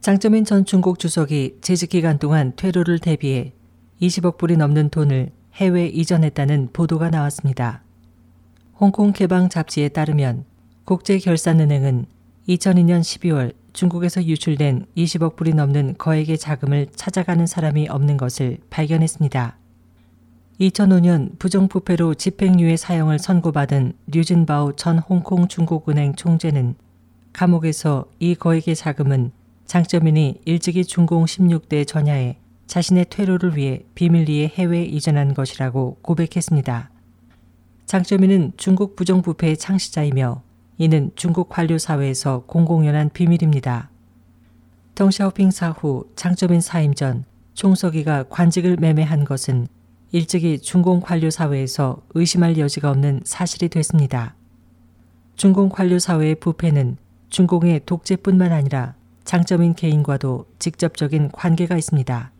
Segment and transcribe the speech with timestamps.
[0.00, 3.52] 장점인 전 중국 주석이 재직 기간 동안 퇴로를 대비해
[4.00, 7.82] 20억 불이 넘는 돈을 해외 이전했다는 보도가 나왔습니다.
[8.78, 10.44] 홍콩 개방 잡지에 따르면
[10.84, 12.06] 국제결산은행은
[12.48, 19.58] 2002년 12월 중국에서 유출된 20억 불이 넘는 거액의 자금을 찾아가는 사람이 없는 것을 발견했습니다.
[20.60, 26.76] 2005년 부정부패로 집행유예 사형을 선고받은 류진바오 전 홍콩 중국은행 총재는
[27.32, 29.32] 감옥에서 이 거액의 자금은
[29.68, 36.90] 장점인이 일찍이 중공 16대 전야에 자신의 퇴로를 위해 비밀리에 해외에 이전한 것이라고 고백했습니다.
[37.84, 40.42] 장점인은 중국 부정부패의 창시자이며
[40.78, 43.90] 이는 중국 관료 사회에서 공공연한 비밀입니다.
[44.94, 49.66] 덩샤오핑 사후 장점인 사임 전 총서기가 관직을 매매한 것은
[50.12, 54.34] 일찍이 중공 관료 사회에서 의심할 여지가 없는 사실이 됐습니다.
[55.36, 56.96] 중공 관료 사회의 부패는
[57.28, 58.97] 중공의 독재뿐만 아니라
[59.28, 62.32] 장점인 개인과도 직접적인 관계가 있습니다.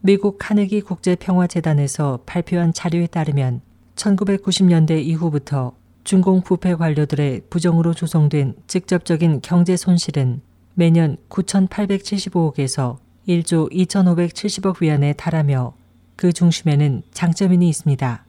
[0.00, 3.60] 미국 카네기 국제평화재단에서 발표한 자료에 따르면
[3.96, 10.40] 1990년대 이후부터 중공 부패 관료들의 부정으로 조성된 직접적인 경제 손실은
[10.72, 12.96] 매년 9,875억에서
[13.28, 15.74] 1조 2,570억 위안에 달하며
[16.16, 18.24] 그 중심에는 장점인이 있습니다.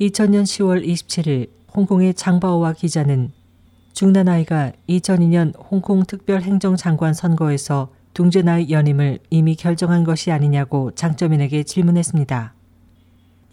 [0.00, 3.30] 2000년 10월 27일 홍콩의 장바오와 기자는
[3.96, 12.52] 중나나이가 2002년 홍콩 특별행정장관 선거에서 둥제나이 연임을 이미 결정한 것이 아니냐고 장점인에게 질문했습니다.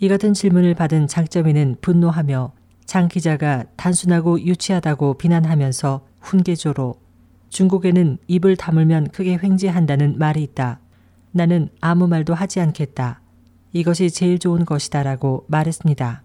[0.02, 2.52] 이 같은 질문을 받은 장점인은 분노하며
[2.84, 6.96] 장 기자가 단순하고 유치하다고 비난하면서 훈계조로
[7.48, 10.82] 중국에는 입을 다물면 크게 횡재한다는 말이 있다.
[11.32, 13.22] 나는 아무 말도 하지 않겠다.
[13.72, 16.22] 이것이 제일 좋은 것이다라고 말했습니다.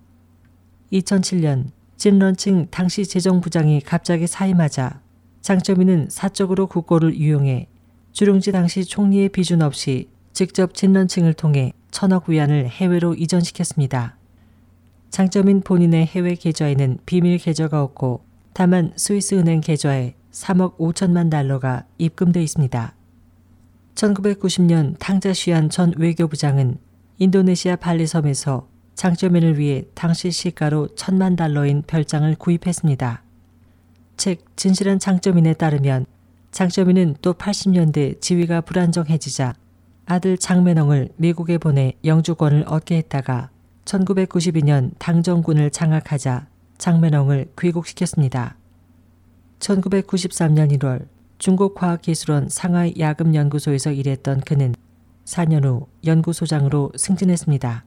[0.93, 5.01] 2007년 진런칭 당시 재정부장이 갑자기 사임하자
[5.41, 7.67] 장점인은 사적으로 국고를 이용해
[8.13, 14.17] 주룽지 당시 총리의 비준 없이 직접 진런칭을 통해 천억 위안을 해외로 이전시켰습니다.
[15.11, 18.23] 장점인 본인의 해외 계좌에는 비밀 계좌가 없고
[18.53, 22.95] 다만 스위스 은행 계좌에 3억 5천만 달러가 입금돼 있습니다.
[23.97, 26.79] 1990년 탕자 쉬안 전 외교부장은
[27.19, 33.23] 인도네시아 발리섬에서 장점인을 위해 당시 시가로 천만 달러인 별장을 구입했습니다.
[34.17, 36.05] 책 진실한 장점인에 따르면
[36.51, 39.55] 장점인은 또 80년대 지위가 불안정해지자
[40.07, 43.51] 아들 장매농을 미국에 보내 영주권을 얻게 했다가
[43.85, 46.49] 1992년 당정군을 장악하자
[46.79, 48.57] 장매농을 귀국시켰습니다.
[49.61, 51.07] 1993년 1월
[51.39, 54.75] 중국과학기술원 상하이 야금연구소에서 일했던 그는
[55.25, 57.85] 4년 후 연구소장으로 승진했습니다.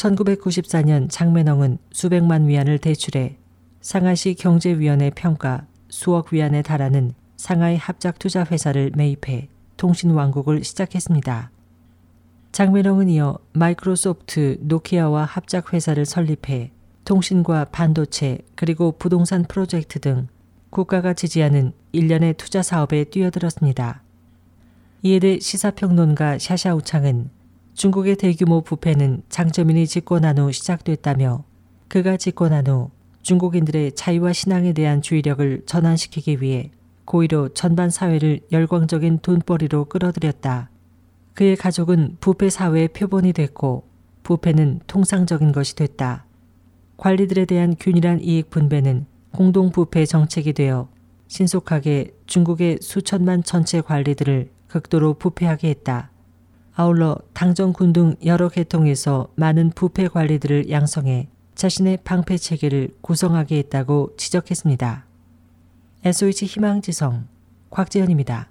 [0.00, 3.36] 1994년 장매농은 수백만 위안을 대출해
[3.82, 11.50] 상하시 경제위원회 평가 수억 위안에 달하는 상하이 합작투자회사를 매입해 통신왕국을 시작했습니다.
[12.52, 16.72] 장매농은 이어 마이크로소프트, 노키아와 합작회사를 설립해
[17.04, 20.28] 통신과 반도체 그리고 부동산 프로젝트 등
[20.70, 24.02] 국가가 지지하는 일련의 투자 사업에 뛰어들었습니다.
[25.02, 27.39] 이에 대해 시사평론가 샤샤우창은
[27.80, 31.44] 중국의 대규모 부패는 장점인이 집권한 후 시작됐다며
[31.88, 32.90] 그가 집권한 후
[33.22, 36.72] 중국인들의 자유와 신앙에 대한 주의력을 전환시키기 위해
[37.06, 40.68] 고의로 전반 사회를 열광적인 돈벌이로 끌어들였다.
[41.32, 43.84] 그의 가족은 부패 사회의 표본이 됐고
[44.24, 46.26] 부패는 통상적인 것이 됐다.
[46.98, 50.90] 관리들에 대한 균일한 이익 분배는 공동 부패 정책이 되어
[51.28, 56.09] 신속하게 중국의 수천만 전체 관리들을 극도로 부패하게 했다.
[56.74, 65.04] 아울러 당정군 등 여러 계통에서 많은 부패 관리들을 양성해 자신의 방패 체계를 구성하게 했다고 지적했습니다.
[66.04, 67.26] SOH 희망지성
[67.70, 68.50] 곽재현입니다.